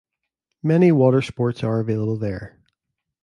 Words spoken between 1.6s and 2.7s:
are available there.